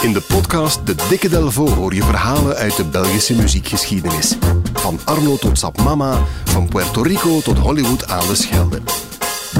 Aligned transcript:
In 0.00 0.12
de 0.12 0.20
podcast 0.20 0.86
De 0.86 0.94
Dikke 1.08 1.28
Delvo 1.28 1.68
hoor 1.68 1.94
je 1.94 2.02
verhalen 2.02 2.56
uit 2.56 2.76
de 2.76 2.84
Belgische 2.84 3.34
muziekgeschiedenis. 3.34 4.36
Van 4.72 4.98
Arno 5.04 5.36
tot 5.36 5.58
Sap 5.58 5.82
Mama, 5.82 6.18
van 6.44 6.68
Puerto 6.68 7.02
Rico 7.02 7.40
tot 7.40 7.58
Hollywood 7.58 8.08
aan 8.08 8.26
de 8.26 8.34
Schelde. 8.34 8.80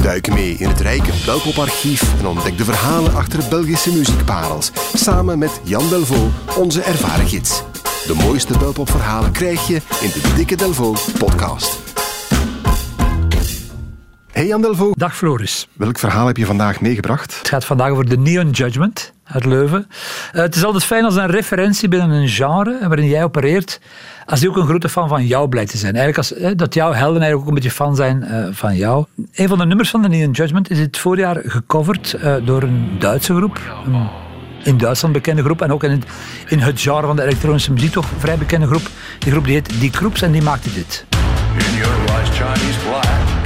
Duik 0.01 0.33
mee 0.33 0.53
in 0.53 0.67
het 0.67 0.79
rijke 0.79 1.11
Belpoparchief 1.25 2.19
en 2.19 2.27
ontdek 2.27 2.57
de 2.57 2.63
verhalen 2.63 3.15
achter 3.15 3.49
Belgische 3.49 3.93
muziekparels. 3.93 4.71
Samen 4.93 5.39
met 5.39 5.61
Jan 5.63 5.89
Delvo, 5.89 6.29
onze 6.57 6.81
ervaren 6.81 7.27
gids. 7.27 7.63
De 8.07 8.13
mooiste 8.13 8.57
Belpopverhalen 8.57 9.31
krijg 9.31 9.67
je 9.67 9.81
in 10.01 10.09
de 10.09 10.33
Dikke 10.35 10.55
Delvo 10.55 10.95
podcast. 11.17 11.79
Hey 14.31 14.47
Jan 14.47 14.61
Delvo. 14.61 14.91
Dag 14.93 15.17
Floris. 15.17 15.67
Welk 15.73 15.99
verhaal 15.99 16.27
heb 16.27 16.37
je 16.37 16.45
vandaag 16.45 16.81
meegebracht? 16.81 17.37
Het 17.37 17.47
gaat 17.47 17.65
vandaag 17.65 17.91
over 17.91 18.09
de 18.09 18.17
Neon 18.17 18.49
Judgment 18.49 19.13
uit 19.31 19.45
Leuven. 19.45 19.87
Uh, 20.33 20.41
het 20.41 20.55
is 20.55 20.63
altijd 20.63 20.83
fijn 20.83 21.05
als 21.05 21.15
een 21.15 21.27
referentie 21.27 21.87
binnen 21.87 22.09
een 22.09 22.29
genre 22.29 22.77
waarin 22.87 23.07
jij 23.07 23.23
opereert, 23.23 23.79
als 24.25 24.39
die 24.39 24.49
ook 24.49 24.57
een 24.57 24.67
grote 24.67 24.89
fan 24.89 25.07
van 25.07 25.25
jou 25.25 25.49
blijkt 25.49 25.71
te 25.71 25.77
zijn. 25.77 25.95
Eigenlijk 25.95 26.17
als, 26.17 26.33
eh, 26.33 26.51
dat 26.55 26.73
jouw 26.73 26.91
helden 26.91 27.21
eigenlijk 27.21 27.41
ook 27.41 27.47
een 27.47 27.53
beetje 27.53 27.71
fan 27.71 27.95
zijn 27.95 28.23
uh, 28.23 28.47
van 28.51 28.75
jou. 28.75 29.05
Een 29.33 29.47
van 29.47 29.57
de 29.57 29.65
nummers 29.65 29.89
van 29.89 30.01
de 30.01 30.07
Neon 30.07 30.31
Judgment 30.31 30.69
is 30.69 30.77
dit 30.77 30.97
voorjaar 30.97 31.41
gecoverd 31.45 32.17
door 32.43 32.63
een 32.63 32.95
Duitse 32.99 33.35
groep. 33.35 33.59
Een 33.85 34.09
in 34.63 34.77
Duitsland 34.77 35.13
bekende 35.13 35.43
groep 35.43 35.61
en 35.61 35.71
ook 35.71 35.83
in 35.83 35.91
het, 35.91 36.05
in 36.47 36.59
het 36.59 36.81
genre 36.81 37.07
van 37.07 37.15
de 37.15 37.23
elektronische 37.23 37.73
muziek 37.73 37.91
toch 37.91 38.05
vrij 38.17 38.37
bekende 38.37 38.67
groep. 38.67 38.89
Die 39.19 39.31
groep 39.31 39.43
die 39.43 39.53
heet 39.53 39.79
Die 39.79 39.89
Kroeps 39.89 40.21
en 40.21 40.31
die 40.31 40.41
maakte 40.41 40.73
dit. 40.73 41.05
In 41.53 41.77
your 41.77 41.95
eyes, 42.11 42.29
Chinese 42.29 42.79
black. 42.79 43.38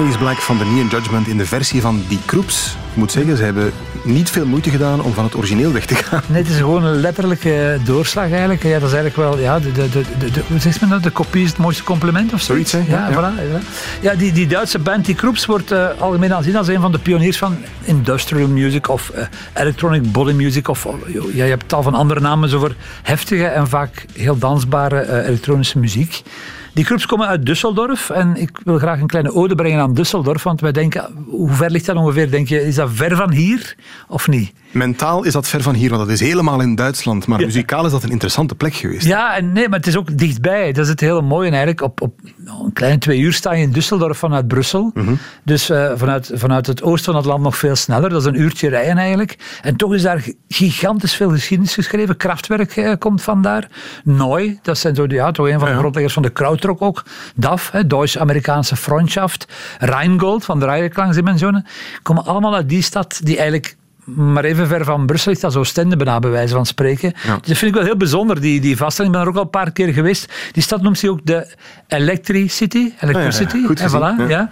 Chinese 0.00 0.18
Black 0.18 0.38
van 0.38 0.58
The 0.58 0.64
Neon 0.64 0.86
Judgment 0.86 1.26
in 1.26 1.36
de 1.36 1.46
versie 1.46 1.80
van 1.80 2.04
Die 2.08 2.18
Kroeps. 2.24 2.76
Ik 2.90 2.96
moet 2.96 3.12
zeggen, 3.12 3.36
ze 3.36 3.42
hebben 3.42 3.72
niet 4.04 4.30
veel 4.30 4.46
moeite 4.46 4.70
gedaan 4.70 5.02
om 5.02 5.12
van 5.12 5.24
het 5.24 5.36
origineel 5.36 5.72
weg 5.72 5.86
te 5.86 5.94
gaan. 5.94 6.22
Nee, 6.26 6.42
het 6.42 6.50
is 6.50 6.56
gewoon 6.56 6.84
een 6.84 7.00
letterlijke 7.00 7.78
doorslag 7.84 8.30
eigenlijk. 8.30 8.62
Ja, 8.62 8.78
dat 8.78 8.88
is 8.88 8.94
eigenlijk 8.94 9.16
wel, 9.16 9.38
ja, 9.38 9.58
de, 9.58 9.72
de, 9.72 9.88
de, 9.88 10.04
de, 10.30 10.42
hoe 10.46 10.58
zegt 10.58 10.80
men 10.80 10.90
dat? 10.90 11.02
De 11.02 11.10
kopie 11.10 11.42
is 11.42 11.48
het 11.48 11.58
mooiste 11.58 11.82
compliment 11.82 12.32
of 12.32 12.40
zoiets. 12.40 12.70
Zoiets, 12.70 12.90
ja. 12.90 13.08
Ja, 13.08 13.16
Voilà, 13.16 13.62
ja. 14.00 14.14
die, 14.14 14.32
die 14.32 14.46
Duitse 14.46 14.78
band, 14.78 15.04
die 15.04 15.14
Kroeps, 15.14 15.46
wordt 15.46 15.72
uh, 15.72 15.86
algemeen 15.98 16.34
aanzien 16.34 16.56
als 16.56 16.68
een 16.68 16.80
van 16.80 16.92
de 16.92 16.98
pioniers 16.98 17.38
van 17.38 17.56
industrial 17.84 18.48
music 18.48 18.88
of 18.88 19.12
uh, 19.16 19.24
electronic 19.54 20.12
body 20.12 20.32
music. 20.32 20.68
Of, 20.68 20.86
ja, 21.32 21.44
je 21.44 21.50
hebt 21.50 21.68
tal 21.68 21.82
van 21.82 21.94
andere 21.94 22.20
namen 22.20 22.48
zo 22.48 22.58
voor 22.58 22.74
heftige 23.02 23.46
en 23.46 23.68
vaak 23.68 24.04
heel 24.12 24.38
dansbare 24.38 25.06
uh, 25.06 25.28
elektronische 25.28 25.78
muziek. 25.78 26.22
Die 26.72 26.84
groeps 26.84 27.06
komen 27.06 27.26
uit 27.26 27.46
Düsseldorf 27.46 28.10
en 28.10 28.36
ik 28.36 28.50
wil 28.64 28.78
graag 28.78 29.00
een 29.00 29.06
kleine 29.06 29.34
ode 29.34 29.54
brengen 29.54 29.80
aan 29.80 29.94
Düsseldorf, 29.94 30.42
want 30.42 30.60
wij 30.60 30.72
denken, 30.72 31.24
hoe 31.26 31.50
ver 31.50 31.70
ligt 31.70 31.86
dat 31.86 31.96
ongeveer? 31.96 32.30
Denk 32.30 32.48
je, 32.48 32.66
is 32.66 32.74
dat 32.74 32.90
ver 32.92 33.16
van 33.16 33.32
hier 33.32 33.76
of 34.08 34.28
niet? 34.28 34.52
Mentaal 34.70 35.24
is 35.24 35.32
dat 35.32 35.48
ver 35.48 35.62
van 35.62 35.74
hier, 35.74 35.90
want 35.90 36.00
dat 36.02 36.10
is 36.10 36.20
helemaal 36.20 36.60
in 36.60 36.74
Duitsland. 36.74 37.26
Maar 37.26 37.40
muzikaal 37.40 37.86
is 37.86 37.92
dat 37.92 38.02
een 38.02 38.10
interessante 38.10 38.54
plek 38.54 38.74
geweest. 38.74 39.06
Ja, 39.06 39.36
en 39.36 39.52
nee, 39.52 39.68
maar 39.68 39.78
het 39.78 39.86
is 39.86 39.96
ook 39.96 40.18
dichtbij. 40.18 40.72
Dat 40.72 40.84
is 40.84 40.90
het 40.90 41.00
hele 41.00 41.22
mooie 41.22 41.48
eigenlijk. 41.48 41.80
Op, 41.82 42.00
op 42.00 42.20
een 42.46 42.72
kleine 42.72 42.98
twee 42.98 43.18
uur 43.18 43.32
sta 43.32 43.52
je 43.52 43.62
in 43.62 43.72
Düsseldorf 43.72 44.18
vanuit 44.18 44.48
Brussel. 44.48 44.90
Mhm. 44.94 45.14
Dus 45.44 45.70
uh, 45.70 45.92
vanuit, 45.94 46.30
vanuit 46.34 46.66
het 46.66 46.82
oosten 46.82 47.12
van 47.12 47.16
het 47.16 47.30
land 47.30 47.42
nog 47.42 47.56
veel 47.56 47.76
sneller. 47.76 48.10
Dat 48.10 48.20
is 48.20 48.26
een 48.26 48.40
uurtje 48.40 48.68
rijden 48.68 48.98
eigenlijk. 48.98 49.58
En 49.62 49.76
toch 49.76 49.94
is 49.94 50.02
daar 50.02 50.24
gigantisch 50.48 51.14
veel 51.14 51.30
geschiedenis 51.30 51.74
geschreven. 51.74 52.16
Kraftwerk 52.16 52.76
uh, 52.76 52.92
komt 52.98 53.22
vandaar. 53.22 53.68
Neu, 54.04 54.56
dat 54.62 54.78
zijn 54.78 54.94
zo, 54.94 55.04
ja, 55.08 55.30
toch 55.30 55.46
een 55.46 55.58
van 55.58 55.68
de 55.68 55.74
ja. 55.74 55.78
grondleggers 55.78 56.14
van 56.14 56.22
de 56.22 56.30
krautrock 56.30 56.82
ook. 56.82 57.04
DAF, 57.34 57.70
Duits-Amerikaanse 57.86 58.76
Freundschaft. 58.76 59.46
Rheingold 59.78 60.44
van 60.44 60.58
de 60.58 60.64
Rijkklangsdimensionen. 60.64 61.66
Komen 62.02 62.24
allemaal 62.24 62.54
uit 62.54 62.68
die 62.68 62.82
stad 62.82 63.20
die 63.22 63.38
eigenlijk 63.38 63.78
maar 64.16 64.44
even 64.44 64.66
ver 64.66 64.84
van 64.84 65.06
Brussel 65.06 65.30
ligt 65.30 65.42
dat 65.42 65.52
zo 65.52 65.62
stende 65.62 65.96
bijna, 65.96 66.18
bij 66.18 66.30
wijze 66.30 66.54
van 66.54 66.66
spreken. 66.66 67.12
Dus 67.12 67.22
dat 67.22 67.56
vind 67.56 67.62
ik 67.62 67.74
wel 67.74 67.84
heel 67.84 67.96
bijzonder, 67.96 68.40
die, 68.40 68.60
die 68.60 68.76
vaststelling. 68.76 69.14
Ik 69.14 69.20
ben 69.20 69.28
er 69.28 69.34
ook 69.34 69.40
al 69.40 69.44
een 69.44 69.60
paar 69.60 69.72
keer 69.72 69.92
geweest. 69.92 70.32
Die 70.52 70.62
stad 70.62 70.82
noemt 70.82 70.98
zich 70.98 71.10
ook 71.10 71.26
de 71.26 71.54
Electricity. 71.86 72.92
Electricity. 73.00 73.56
Ja, 73.56 73.60
ja. 73.60 73.66
Goed 73.66 73.80
en, 73.80 73.90
voilà, 73.90 74.28
ja. 74.28 74.48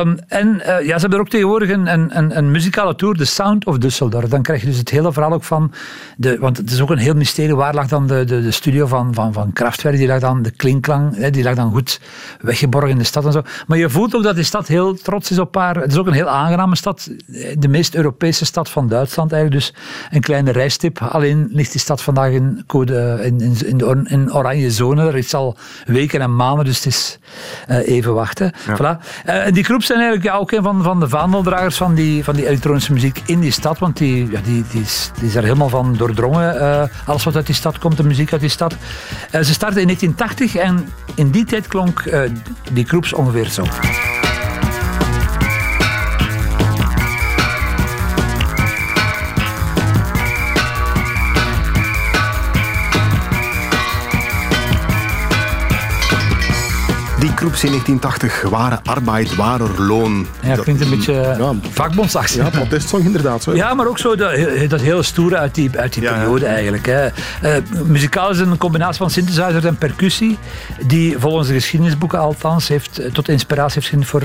Um, 0.00 0.18
en 0.28 0.54
uh, 0.54 0.66
ja, 0.66 0.94
ze 0.94 1.00
hebben 1.00 1.12
er 1.12 1.20
ook 1.20 1.28
tegenwoordig 1.28 1.70
een, 1.70 1.92
een, 1.92 2.36
een, 2.36 2.50
muzikale 2.50 2.94
tour, 2.94 3.16
The 3.16 3.24
Sound 3.24 3.66
of 3.66 3.76
Düsseldorf. 3.76 4.28
Dan 4.28 4.42
krijg 4.42 4.60
je 4.60 4.66
dus 4.66 4.78
het 4.78 4.90
hele 4.90 5.12
verhaal 5.12 5.32
ook 5.32 5.44
van... 5.44 5.72
De, 6.16 6.38
want 6.38 6.56
het 6.56 6.70
is 6.70 6.80
ook 6.80 6.90
een 6.90 6.98
heel 6.98 7.14
mysterie. 7.14 7.56
Waar 7.56 7.74
lag 7.74 7.86
dan 7.86 8.06
de, 8.06 8.24
de, 8.24 8.42
de 8.42 8.50
studio 8.50 8.86
van, 8.86 9.14
van, 9.14 9.32
van 9.32 9.52
Kraftwerk? 9.52 9.96
Die 9.96 10.06
lag 10.06 10.20
dan, 10.20 10.42
de 10.42 10.50
klinklang, 10.50 11.16
hè, 11.16 11.30
die 11.30 11.42
lag 11.42 11.54
dan 11.54 11.72
goed 11.72 12.00
weggeborgen 12.40 12.90
in 12.90 12.98
de 12.98 13.04
stad 13.04 13.24
en 13.24 13.32
zo. 13.32 13.42
Maar 13.66 13.78
je 13.78 13.90
voelt 13.90 14.14
ook 14.14 14.22
dat 14.22 14.34
die 14.34 14.44
stad 14.44 14.66
heel 14.66 14.94
trots 14.94 15.30
is 15.30 15.38
op 15.38 15.54
haar... 15.54 15.76
Het 15.76 15.92
is 15.92 15.98
ook 15.98 16.06
een 16.06 16.12
heel 16.12 16.28
aangename 16.28 16.76
stad. 16.76 17.10
De 17.58 17.68
meest 17.68 17.94
Europese 17.94 18.44
stad 18.44 18.70
van 18.70 18.83
Duitsland 18.88 19.32
eigenlijk. 19.32 19.62
Dus 19.62 19.74
een 20.10 20.20
kleine 20.20 20.52
reistip. 20.52 21.02
Alleen 21.02 21.48
ligt 21.52 21.72
die 21.72 21.80
stad 21.80 22.02
vandaag 22.02 22.30
in, 22.30 22.64
code, 22.66 23.18
in, 23.22 23.40
in, 23.40 23.56
in, 23.66 23.78
de, 23.78 24.04
in 24.04 24.34
oranje 24.34 24.70
zone. 24.70 25.06
Er 25.06 25.16
is 25.16 25.34
al 25.34 25.56
weken 25.86 26.20
en 26.20 26.36
maanden, 26.36 26.64
dus 26.64 26.76
het 26.76 26.86
is 26.86 27.18
uh, 27.68 27.88
even 27.88 28.14
wachten. 28.14 28.52
Ja. 28.66 28.76
Voilà. 28.76 29.24
Uh, 29.26 29.52
die 29.52 29.64
groep 29.64 29.82
zijn 29.82 29.98
eigenlijk 29.98 30.28
ja, 30.28 30.40
ook 30.40 30.52
een 30.52 30.62
van, 30.62 30.82
van 30.82 31.00
de 31.00 31.08
vaandeldragers 31.08 31.76
van 31.76 31.94
die, 31.94 32.24
van 32.24 32.34
die 32.34 32.46
elektronische 32.46 32.92
muziek 32.92 33.22
in 33.26 33.40
die 33.40 33.50
stad. 33.50 33.78
Want 33.78 33.96
die, 33.96 34.30
ja, 34.30 34.40
die, 34.44 34.64
die, 34.70 34.82
is, 34.82 35.10
die 35.18 35.28
is 35.28 35.34
er 35.34 35.42
helemaal 35.42 35.68
van 35.68 35.96
doordrongen. 35.96 36.54
Uh, 36.56 36.82
alles 37.06 37.24
wat 37.24 37.36
uit 37.36 37.46
die 37.46 37.54
stad 37.54 37.78
komt, 37.78 37.96
de 37.96 38.02
muziek 38.02 38.32
uit 38.32 38.40
die 38.40 38.50
stad. 38.50 38.76
ze 39.30 39.52
startte 39.52 39.80
in 39.80 39.86
1980 39.86 40.56
en 40.56 40.88
in 41.14 41.30
die 41.30 41.44
tijd 41.44 41.66
klonk 41.66 42.04
die 42.72 42.84
groeps 42.84 43.12
ongeveer 43.12 43.48
zo. 43.48 43.64
In 57.44 57.50
1980 57.50 58.42
waren 58.42 58.80
arbeid, 58.84 59.34
waren 59.34 59.86
loon. 59.86 60.26
Ja, 60.42 60.54
dat 60.54 60.64
klinkt 60.64 60.82
een 60.82 60.90
beetje 60.90 61.12
ja, 61.12 61.54
vakbondsactie. 61.70 62.42
Ja, 62.42 62.50
protestsong 62.50 63.04
inderdaad. 63.04 63.42
Zo. 63.42 63.54
Ja, 63.54 63.74
maar 63.74 63.86
ook 63.86 63.98
zo 63.98 64.16
dat, 64.16 64.32
dat 64.68 64.80
hele 64.80 65.02
stoere 65.02 65.36
uit 65.36 65.54
die, 65.54 65.70
uit 65.78 65.92
die 65.92 66.02
ja, 66.02 66.12
periode 66.12 66.46
eigenlijk. 66.46 66.86
Hè. 66.86 67.06
Uh, 67.06 67.56
muzikaal 67.84 68.30
is 68.30 68.38
een 68.38 68.58
combinatie 68.58 68.96
van 68.96 69.10
synthesizer 69.10 69.66
en 69.66 69.76
percussie, 69.76 70.38
die 70.86 71.18
volgens 71.18 71.48
de 71.48 71.54
geschiedenisboeken 71.54 72.18
althans 72.18 72.68
heeft, 72.68 73.00
tot 73.12 73.28
inspiratie 73.28 73.74
heeft 73.74 73.88
gezien 73.88 74.06
voor 74.06 74.22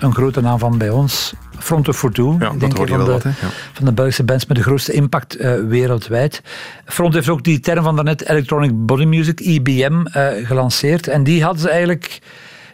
een 0.00 0.14
grote 0.14 0.40
naam 0.40 0.58
van 0.58 0.78
bij 0.78 0.90
ons, 0.90 1.34
Front 1.58 1.88
of 1.88 1.96
Fortune. 1.96 2.36
Ja, 2.38 2.50
denk 2.50 2.78
ik, 2.78 2.88
van, 2.88 3.04
de, 3.04 3.10
wat, 3.10 3.22
ja. 3.22 3.30
van 3.72 3.84
de 3.84 3.92
Belgische 3.92 4.24
bands 4.24 4.46
met 4.46 4.56
de 4.56 4.62
grootste 4.62 4.92
impact 4.92 5.40
uh, 5.40 5.54
wereldwijd. 5.68 6.42
Front 6.84 7.14
heeft 7.14 7.28
ook 7.28 7.44
die 7.44 7.60
term 7.60 7.84
van 7.84 7.94
daarnet, 7.94 8.28
Electronic 8.28 8.70
Body 8.74 9.04
Music, 9.04 9.40
EBM, 9.40 10.06
uh, 10.16 10.46
gelanceerd. 10.46 11.08
En 11.08 11.24
die 11.24 11.42
hadden 11.42 11.60
ze 11.60 11.68
eigenlijk... 11.68 12.20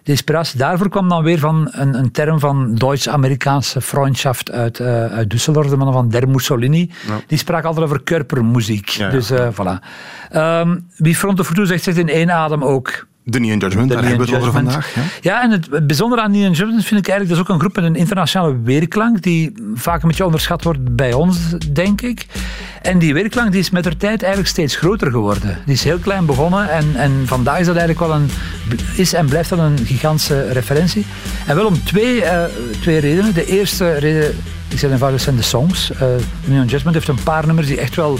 De 0.06 0.12
inspiratie 0.12 0.58
daarvoor 0.58 0.88
kwam 0.88 1.08
dan 1.08 1.22
weer 1.22 1.38
van 1.38 1.68
een, 1.70 1.98
een 1.98 2.10
term 2.10 2.38
van 2.38 2.74
Duits-Amerikaanse 2.74 3.80
Freundschaft 3.80 4.50
uit, 4.50 4.78
uh, 4.78 5.04
uit 5.06 5.34
Düsseldorf, 5.34 5.68
de 5.68 5.76
man 5.76 5.92
van 5.92 6.08
Der 6.08 6.28
Mussolini. 6.28 6.90
Ja. 7.06 7.20
Die 7.26 7.38
sprak 7.38 7.64
altijd 7.64 7.84
over 7.84 8.02
körpermuziek. 8.02 8.88
Ja, 8.88 9.10
dus 9.10 9.32
voilà. 9.32 9.84
Um, 10.34 10.86
wie 10.96 11.16
Front 11.16 11.40
of 11.40 11.46
Fortune 11.46 11.66
zegt, 11.66 11.82
zegt 11.82 11.96
in 11.96 12.08
één 12.08 12.30
adem 12.30 12.64
ook 12.64 13.06
de 13.28 13.40
Neon 13.40 13.58
Judgment, 13.58 13.88
daar 13.90 14.04
hebben 14.04 14.26
we 14.26 14.32
het 14.32 14.40
over 14.40 14.52
vandaag. 14.52 14.94
Ja, 14.94 15.02
ja 15.20 15.42
en 15.42 15.50
het 15.50 15.86
bijzondere 15.86 16.22
aan 16.22 16.30
Neon 16.30 16.52
Judgment 16.52 16.84
vind 16.84 17.00
ik 17.00 17.08
eigenlijk, 17.08 17.28
dat 17.28 17.36
is 17.36 17.42
ook 17.42 17.48
een 17.48 17.60
groep 17.60 17.74
met 17.74 17.84
een 17.84 17.96
internationale 17.96 18.56
weerklank, 18.62 19.22
die 19.22 19.52
vaak 19.74 20.02
een 20.02 20.08
beetje 20.08 20.24
onderschat 20.24 20.62
wordt 20.62 20.96
bij 20.96 21.12
ons, 21.12 21.38
denk 21.72 22.00
ik. 22.00 22.26
En 22.82 22.98
die 22.98 23.14
weerklank 23.14 23.52
die 23.52 23.60
is 23.60 23.70
met 23.70 23.84
de 23.84 23.96
tijd 23.96 24.20
eigenlijk 24.20 24.48
steeds 24.52 24.76
groter 24.76 25.10
geworden. 25.10 25.58
Die 25.64 25.74
is 25.74 25.84
heel 25.84 25.98
klein 25.98 26.26
begonnen 26.26 26.70
en, 26.70 26.96
en 26.96 27.12
vandaag 27.24 27.58
is 27.58 27.66
dat 27.66 27.76
eigenlijk 27.76 28.06
wel 28.06 28.20
een, 28.20 28.30
is 28.96 29.12
en 29.12 29.26
blijft 29.26 29.48
dat 29.48 29.58
een 29.58 29.78
gigantische 29.84 30.52
referentie. 30.52 31.06
En 31.46 31.56
wel 31.56 31.66
om 31.66 31.84
twee, 31.84 32.16
uh, 32.16 32.44
twee 32.80 32.98
redenen. 32.98 33.34
De 33.34 33.46
eerste 33.46 33.92
reden, 33.92 34.34
ik 34.68 34.78
zeg 34.78 34.90
eenvoudig, 34.90 35.20
zijn 35.20 35.36
de 35.36 35.42
songs. 35.42 35.90
Uh, 35.90 35.98
Neon 36.44 36.66
Judgment 36.66 36.94
heeft 36.94 37.08
een 37.08 37.22
paar 37.24 37.46
nummers 37.46 37.66
die 37.66 37.80
echt 37.80 37.94
wel 37.94 38.18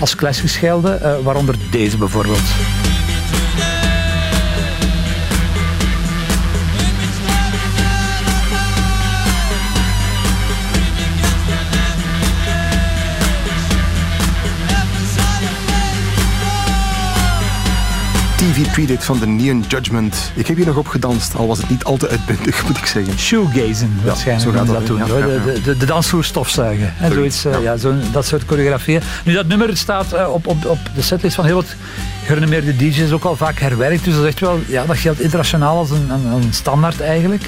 als 0.00 0.14
classics 0.14 0.56
gelden, 0.56 1.00
uh, 1.02 1.18
waaronder 1.24 1.54
deze 1.70 1.96
bijvoorbeeld. 1.96 2.42
TV 18.38 18.66
tweede 18.72 18.96
van 19.00 19.18
de 19.18 19.26
Neon 19.26 19.64
Judgment. 19.68 20.32
Ik 20.34 20.46
heb 20.46 20.56
hier 20.56 20.66
nog 20.66 20.76
op 20.76 20.86
gedanst, 20.86 21.34
al 21.34 21.46
was 21.46 21.58
het 21.58 21.68
niet 21.68 21.84
al 21.84 21.96
te 21.96 22.08
uitbundig, 22.08 22.62
moet 22.66 22.76
ik 22.76 22.86
zeggen. 22.86 23.18
Shoegazen, 23.18 24.00
waarschijnlijk. 24.04 24.50
zo 24.50 24.58
gaat 24.58 24.66
dat, 24.66 24.86
doen. 24.86 24.98
de, 25.04 25.60
de, 25.64 25.76
de, 25.76 25.86
dansvloer 25.86 26.24
stofzuigen. 26.24 26.94
En 27.00 27.12
zoiets, 27.12 27.42
ja. 27.42 27.58
ja 27.58 27.76
zo, 27.76 27.94
dat 28.12 28.26
soort 28.26 28.42
choreografieën. 28.46 29.00
Nu, 29.24 29.32
dat 29.32 29.46
nummer 29.46 29.76
staat 29.76 30.14
uh, 30.14 30.32
op, 30.32 30.46
op, 30.46 30.64
op 30.64 30.78
de 30.94 31.02
setlist 31.02 31.34
van 31.34 31.44
heel 31.44 31.54
wat 31.54 31.74
gerenommeerde 32.28 32.76
DJ's 32.76 33.12
ook 33.12 33.24
al 33.24 33.36
vaak 33.36 33.58
herwerkt. 33.58 34.04
Dus 34.04 34.14
dat, 34.14 34.22
is 34.22 34.28
echt 34.28 34.40
wel, 34.40 34.60
ja, 34.66 34.86
dat 34.86 34.96
geldt 34.96 35.20
internationaal 35.20 35.76
als 35.76 35.90
een, 35.90 36.10
een, 36.10 36.24
een 36.24 36.52
standaard 36.52 37.00
eigenlijk. 37.00 37.42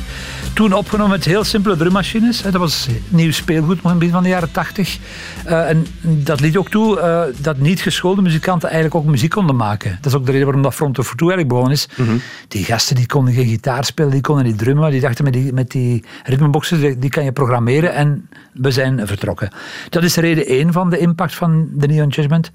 Toen 0.54 0.72
opgenomen 0.72 1.10
met 1.10 1.24
heel 1.24 1.44
simpele 1.44 1.76
drummachines. 1.76 2.42
Dat 2.42 2.52
was 2.52 2.88
nieuw 3.08 3.32
speelgoed, 3.32 3.82
begin 3.82 4.10
van 4.10 4.22
de 4.22 4.28
jaren 4.28 4.50
tachtig. 4.50 4.98
Uh, 5.46 5.68
en 5.68 5.86
dat 6.00 6.40
liet 6.40 6.56
ook 6.56 6.68
toe 6.68 6.98
uh, 6.98 7.42
dat 7.42 7.58
niet 7.58 7.80
geschoolde 7.80 8.22
muzikanten 8.22 8.68
eigenlijk 8.68 9.04
ook 9.04 9.10
muziek 9.10 9.30
konden 9.30 9.56
maken. 9.56 9.98
Dat 10.00 10.12
is 10.12 10.18
ook 10.18 10.26
de 10.26 10.30
reden 10.30 10.46
waarom 10.46 10.62
dat 10.62 10.74
Front 10.74 10.98
of 10.98 11.14
Two 11.14 11.28
eigenlijk 11.28 11.48
begonnen 11.48 11.72
is. 11.72 11.88
Mm 11.96 12.06
-hmm. 12.06 12.20
Die 12.48 12.64
gasten 12.64 12.96
die 12.96 13.06
konden 13.06 13.34
geen 13.34 13.48
gitaar 13.48 13.84
spelen, 13.84 14.10
die 14.10 14.20
konden 14.20 14.44
niet 14.44 14.58
drummen. 14.58 14.90
Die 14.90 15.00
dachten 15.00 15.24
met 15.24 15.32
die, 15.32 15.52
met 15.52 15.70
die 15.70 16.04
ritmeboxen, 16.24 16.80
die, 16.80 16.98
die 16.98 17.10
kan 17.10 17.24
je 17.24 17.32
programmeren 17.32 17.94
en 17.94 18.28
we 18.52 18.70
zijn 18.70 19.06
vertrokken. 19.06 19.50
Dat 19.88 20.02
is 20.02 20.16
reden 20.16 20.46
één 20.46 20.72
van 20.72 20.90
de 20.90 20.98
impact 20.98 21.34
van 21.34 21.68
de 21.72 21.86
Neon 21.86 22.08
Judgment. 22.08 22.50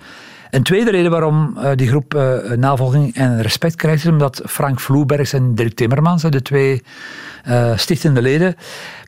Een 0.49 0.63
tweede 0.63 0.91
reden 0.91 1.11
waarom 1.11 1.57
uh, 1.57 1.71
die 1.75 1.87
groep 1.87 2.13
uh, 2.13 2.51
navolging 2.57 3.15
en 3.15 3.41
respect 3.41 3.75
krijgt, 3.75 4.03
is 4.03 4.11
omdat 4.11 4.41
Frank 4.45 4.79
Vloebergs 4.79 5.33
en 5.33 5.55
Dirk 5.55 5.73
Timmermans, 5.73 6.21
de 6.21 6.41
twee 6.41 6.83
uh, 7.49 7.71
stichtende 7.75 8.21
leden, 8.21 8.55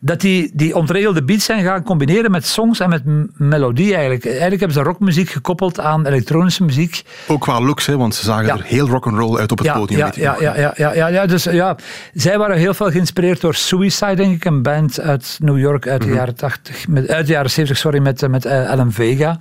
dat 0.01 0.21
die, 0.21 0.51
die 0.53 0.75
ontregelde 0.75 1.23
beats 1.23 1.45
zijn 1.45 1.63
gaan 1.63 1.83
combineren 1.83 2.31
met 2.31 2.45
songs 2.45 2.79
en 2.79 2.89
met 2.89 3.01
melodie 3.33 3.93
eigenlijk. 3.93 4.25
Eigenlijk 4.25 4.59
hebben 4.59 4.77
ze 4.77 4.89
rockmuziek 4.89 5.29
gekoppeld 5.29 5.79
aan 5.79 6.05
elektronische 6.05 6.63
muziek. 6.63 7.03
Ook 7.27 7.41
qua 7.41 7.61
looks, 7.61 7.85
hè, 7.85 7.97
want 7.97 8.15
ze 8.15 8.25
zagen 8.25 8.45
ja. 8.45 8.53
er 8.53 8.63
heel 8.63 8.87
rock'n'roll 8.87 9.37
uit 9.37 9.51
op 9.51 9.57
het 9.57 9.67
ja, 9.67 9.73
podium. 9.73 9.99
Ja, 9.99 10.11
ja, 10.15 10.35
ja, 10.39 10.57
ja, 10.57 10.73
ja, 10.75 10.93
ja, 10.93 11.07
ja, 11.07 11.25
dus 11.25 11.43
ja, 11.43 11.75
zij 12.13 12.37
waren 12.37 12.57
heel 12.57 12.73
veel 12.73 12.91
geïnspireerd 12.91 13.41
door 13.41 13.55
Suicide, 13.55 14.15
denk 14.15 14.35
ik, 14.35 14.45
een 14.45 14.61
band 14.61 14.99
uit 14.99 15.37
New 15.41 15.59
York 15.59 15.87
uit 15.87 16.01
de 16.01 16.13
jaren 16.13 16.35
80, 16.35 16.87
met, 16.87 17.09
uit 17.09 17.25
de 17.25 17.33
jaren 17.33 17.51
70, 17.51 17.77
sorry, 17.77 17.99
met, 17.99 18.27
met 18.27 18.45
Alan 18.45 18.91
Vega 18.91 19.39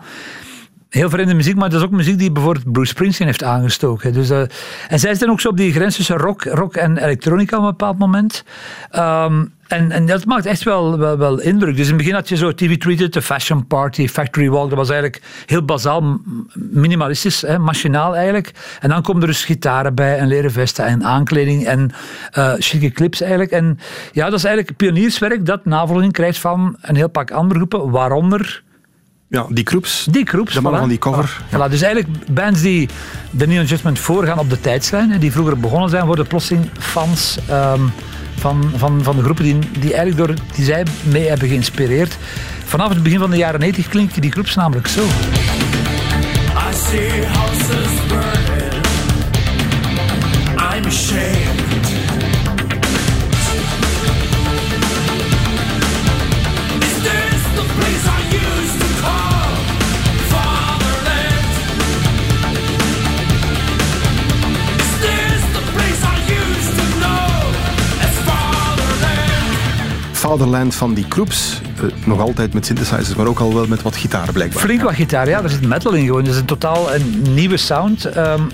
heel 0.88 1.10
vreemde 1.10 1.34
muziek, 1.34 1.56
maar 1.56 1.70
dat 1.70 1.80
is 1.80 1.86
ook 1.86 1.92
muziek 1.92 2.18
die 2.18 2.32
bijvoorbeeld 2.32 2.72
Bruce 2.72 2.90
Springsteen 2.90 3.26
heeft 3.26 3.42
aangestoken. 3.42 4.12
Dus, 4.12 4.30
uh, 4.30 4.40
en 4.88 4.98
zij 4.98 5.14
zijn 5.14 5.30
ook 5.30 5.40
zo 5.40 5.48
op 5.48 5.56
die 5.56 5.72
grens 5.72 5.96
tussen 5.96 6.16
rock, 6.16 6.42
rock 6.44 6.74
en 6.74 6.96
elektronica 6.96 7.56
op 7.56 7.62
een 7.62 7.68
bepaald 7.68 7.98
moment. 7.98 8.44
Um, 8.96 9.54
en, 9.68 9.90
en 9.90 10.06
dat 10.06 10.24
maakt 10.24 10.46
echt 10.46 10.62
wel, 10.62 10.98
wel, 10.98 11.18
wel 11.18 11.40
indruk. 11.40 11.76
Dus 11.76 11.84
in 11.84 11.92
het 11.92 11.96
begin 11.96 12.14
had 12.14 12.28
je 12.28 12.36
zo 12.36 12.54
TV 12.54 12.76
Treated, 12.76 13.12
de 13.12 13.22
Fashion 13.22 13.66
Party, 13.66 14.08
Factory 14.08 14.50
Walk. 14.50 14.68
Dat 14.68 14.78
was 14.78 14.90
eigenlijk 14.90 15.22
heel 15.46 15.64
bazaal, 15.64 16.20
minimalistisch, 16.54 17.42
hè, 17.42 17.58
machinaal 17.58 18.14
eigenlijk. 18.14 18.50
En 18.80 18.88
dan 18.88 19.02
komen 19.02 19.22
er 19.22 19.28
dus 19.28 19.44
gitaren 19.44 19.94
bij 19.94 20.18
en 20.18 20.28
leren 20.28 20.50
vesten 20.50 20.84
en 20.84 21.04
aankleding 21.04 21.66
en 21.66 21.90
uh, 22.38 22.52
chique 22.58 22.90
clips 22.90 23.20
eigenlijk. 23.20 23.50
En 23.50 23.78
ja, 24.12 24.24
dat 24.24 24.38
is 24.38 24.44
eigenlijk 24.44 24.76
pionierswerk 24.76 25.46
dat 25.46 25.64
navolging 25.64 26.12
krijgt 26.12 26.38
van 26.38 26.76
een 26.80 26.96
heel 26.96 27.08
pak 27.08 27.30
andere 27.30 27.58
groepen, 27.58 27.90
waaronder... 27.90 28.64
Ja, 29.28 29.46
die 29.48 29.66
groeps. 29.66 30.06
Die 30.10 30.26
groeps. 30.26 30.54
De 30.54 30.60
mannen 30.60 30.80
voilà. 30.80 30.84
van 30.84 30.88
die 30.88 30.98
cover. 30.98 31.42
Voilà. 31.42 31.54
Voilà. 31.54 31.70
Dus 31.70 31.82
eigenlijk 31.82 32.32
bands 32.34 32.60
die 32.60 32.88
de 33.30 33.46
Neon 33.46 33.64
Judgment 33.64 33.98
voorgaan 33.98 34.38
op 34.38 34.50
de 34.50 34.60
tijdslijn, 34.60 35.18
die 35.18 35.32
vroeger 35.32 35.58
begonnen 35.58 35.90
zijn, 35.90 36.06
worden 36.06 36.26
plotseling 36.26 36.70
fans 36.78 37.38
um, 37.50 37.92
van, 38.38 38.72
van, 38.76 39.02
van 39.02 39.16
de 39.16 39.22
groepen 39.22 39.44
die, 39.44 39.58
die, 39.58 39.94
eigenlijk 39.94 40.16
door, 40.16 40.36
die 40.54 40.64
zij 40.64 40.86
mee 41.02 41.28
hebben 41.28 41.48
geïnspireerd. 41.48 42.16
Vanaf 42.64 42.88
het 42.88 43.02
begin 43.02 43.18
van 43.18 43.30
de 43.30 43.36
jaren 43.36 43.60
90 43.60 43.88
klinken 43.88 44.22
die 44.22 44.32
groeps 44.32 44.54
namelijk 44.54 44.86
zo. 44.86 45.02
I 45.02 45.08
see 46.72 47.26
houses 47.26 48.06
burning. 48.08 48.84
I'm 50.58 50.84
ashamed. 50.84 51.45
Fatherland 70.36 70.74
van 70.74 70.94
die 70.94 71.08
Kroeps. 71.08 71.60
Uh, 71.82 72.06
nog 72.06 72.20
altijd 72.20 72.54
met 72.54 72.66
synthesizers, 72.66 73.14
maar 73.14 73.26
ook 73.26 73.38
al 73.38 73.54
wel 73.54 73.66
met 73.66 73.82
wat 73.82 73.96
gitaar 73.96 74.32
blijkbaar. 74.32 74.62
Flink 74.62 74.82
wat 74.82 74.94
gitaar, 74.94 75.28
ja. 75.28 75.42
Er 75.42 75.50
zit 75.50 75.66
metal 75.66 75.92
in 75.92 76.04
gewoon. 76.04 76.26
Is 76.26 76.36
een 76.36 76.44
totaal 76.44 76.94
een 76.94 77.22
nieuwe 77.34 77.56
sound. 77.56 78.16
Um, 78.16 78.48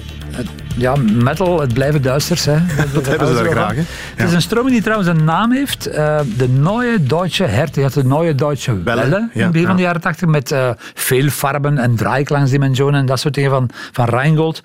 ja, 0.77 0.97
metal, 1.13 1.61
het 1.61 1.73
blijven 1.75 2.03
duisters. 2.03 2.45
Hè. 2.45 2.53
Dat, 2.77 2.95
dat 2.95 3.07
hebben 3.07 3.29
ze 3.29 3.35
daar 3.35 3.51
graag. 3.51 3.75
Ja. 3.75 3.83
Het 4.17 4.29
is 4.29 4.35
een 4.35 4.43
stroming 4.43 4.73
die 4.73 4.83
trouwens 4.83 5.09
een 5.09 5.25
naam 5.25 5.53
heeft. 5.53 5.89
Uh, 5.89 6.21
de 6.37 6.49
Neue 6.49 7.03
Deutsche 7.03 7.45
Härte. 7.45 7.81
Je 7.81 7.87
had 7.87 7.95
de 7.95 8.05
Neue 8.05 8.35
Deutsche 8.35 8.83
Welle, 8.83 9.01
Welle 9.01 9.29
in 9.33 9.41
het 9.41 9.53
begin 9.53 9.61
ja. 9.61 9.67
van 9.67 9.77
de 9.77 9.83
jaren 9.83 10.01
80 10.01 10.29
met 10.29 10.53
uh, 10.53 10.71
veel 10.95 11.29
farben 11.29 11.79
en 11.79 11.97
draaiklangsdimensionen 11.97 13.01
en 13.01 13.07
dat 13.07 13.21
soort 13.21 13.35
dingen 13.35 13.51
van, 13.51 13.71
van 13.93 14.05
Rheingold. 14.09 14.63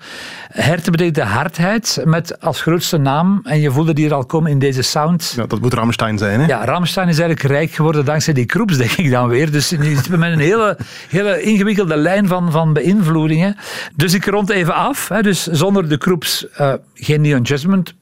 Härte 0.48 0.90
betekent 0.90 1.14
de 1.14 1.22
hardheid 1.22 2.02
met 2.04 2.40
als 2.40 2.60
grootste 2.60 2.96
naam. 2.96 3.40
En 3.44 3.60
je 3.60 3.70
voelde 3.70 3.92
die 3.92 4.06
er 4.06 4.14
al 4.14 4.26
komen 4.26 4.50
in 4.50 4.58
deze 4.58 4.82
sound. 4.82 5.32
Ja, 5.36 5.46
dat 5.46 5.60
moet 5.60 5.74
Rammstein 5.74 6.18
zijn, 6.18 6.40
hè? 6.40 6.46
Ja, 6.46 6.64
Rammstein 6.64 7.08
is 7.08 7.18
eigenlijk 7.18 7.48
rijk 7.52 7.70
geworden 7.70 8.04
dankzij 8.04 8.32
die 8.32 8.46
kroeps, 8.46 8.76
denk 8.76 8.90
ik 8.90 9.10
dan 9.10 9.28
weer. 9.28 9.50
Dus 9.50 9.70
nu 9.70 9.94
zitten 9.94 10.18
met 10.18 10.32
een 10.32 10.38
hele, 10.38 10.76
hele 11.08 11.42
ingewikkelde 11.42 11.96
lijn 11.96 12.28
van, 12.28 12.52
van 12.52 12.72
beïnvloedingen. 12.72 13.56
Dus 13.94 14.14
ik 14.14 14.24
rond 14.24 14.50
even 14.50 14.74
af. 14.74 15.08
Hè. 15.08 15.22
Dus 15.22 15.46
zonder 15.46 15.88
de 15.88 15.97
groeps 15.98 16.46
uh, 16.60 16.72
geen 16.94 17.20
Neon 17.20 17.42
Judgment. 17.42 17.94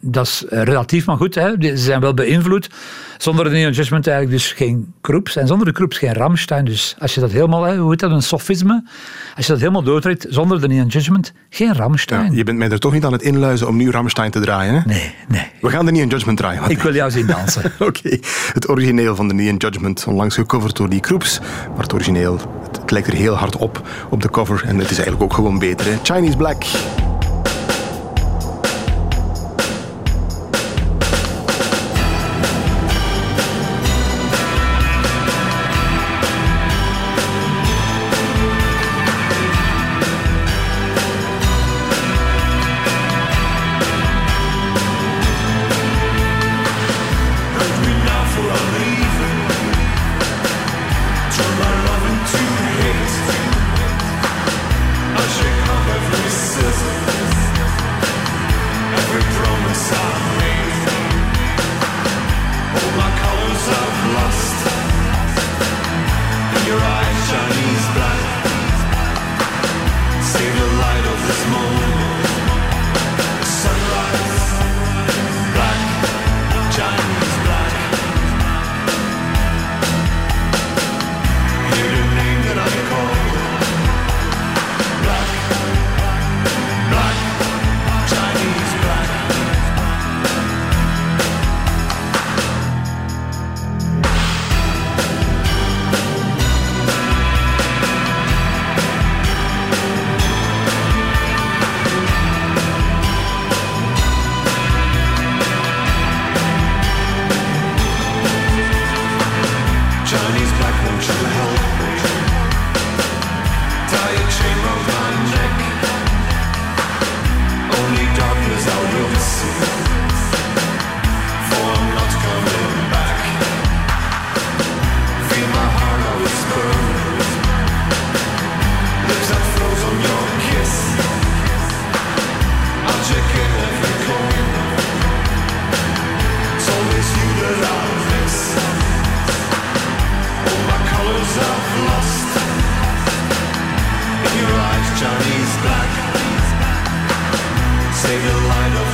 Dat 0.00 0.26
is 0.26 0.44
uh, 0.50 0.62
relatief, 0.62 1.06
maar 1.06 1.16
goed. 1.16 1.34
Hè. 1.34 1.50
Ze 1.60 1.76
zijn 1.76 2.00
wel 2.00 2.14
beïnvloed. 2.14 2.70
Zonder 3.18 3.44
de 3.44 3.50
Neon 3.50 3.72
Judgment 3.72 4.06
eigenlijk 4.06 4.38
dus 4.38 4.52
geen 4.52 4.94
groeps. 5.02 5.36
En 5.36 5.46
zonder 5.46 5.66
de 5.66 5.72
groeps 5.72 5.98
geen 5.98 6.12
Rammstein. 6.12 6.64
Dus 6.64 6.96
als 6.98 7.14
je 7.14 7.20
dat 7.20 7.30
helemaal, 7.30 7.62
hè, 7.62 7.76
hoe 7.76 7.90
heet 7.90 8.00
dat, 8.00 8.10
een 8.10 8.22
sofisme. 8.22 8.84
Als 9.36 9.46
je 9.46 9.52
dat 9.52 9.60
helemaal 9.60 9.82
doortrekt, 9.82 10.26
zonder 10.28 10.60
de 10.60 10.68
Neon 10.68 10.86
Judgment, 10.86 11.32
geen 11.50 11.74
Rammstein. 11.74 12.24
Ja, 12.24 12.36
je 12.36 12.44
bent 12.44 12.58
mij 12.58 12.70
er 12.70 12.78
toch 12.78 12.92
niet 12.92 13.04
aan 13.04 13.12
het 13.12 13.22
inluizen 13.22 13.68
om 13.68 13.76
nu 13.76 13.90
Rammstein 13.90 14.30
te 14.30 14.40
draaien, 14.40 14.74
hè? 14.74 14.80
Nee, 14.84 15.14
nee. 15.28 15.46
We 15.60 15.70
gaan 15.70 15.86
de 15.86 15.92
Neon 15.92 16.08
Judgment 16.08 16.38
draaien. 16.38 16.70
Ik 16.70 16.82
wil 16.82 16.94
jou 16.94 17.10
zien 17.10 17.26
dansen. 17.26 17.64
Oké. 17.78 17.84
Okay. 17.84 18.20
Het 18.52 18.68
origineel 18.68 19.14
van 19.16 19.28
de 19.28 19.34
Neon 19.34 19.56
Judgment, 19.56 20.06
onlangs 20.06 20.34
gecoverd 20.34 20.76
door 20.76 20.88
die 20.88 21.02
groeps. 21.02 21.40
Maar 21.68 21.82
het 21.82 21.92
origineel, 21.92 22.38
het, 22.62 22.76
het 22.80 22.90
lijkt 22.90 23.06
er 23.06 23.14
heel 23.14 23.34
hard 23.34 23.56
op, 23.56 23.88
op 24.10 24.22
de 24.22 24.30
cover. 24.30 24.62
En 24.64 24.78
het 24.78 24.90
is 24.90 24.96
eigenlijk 24.96 25.22
ook 25.22 25.34
gewoon 25.34 25.58
beter, 25.58 25.86
hè? 25.86 25.96
Chinese 26.02 26.36
Black. 26.36 26.64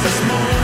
this 0.05 0.21
morning. 0.29 0.64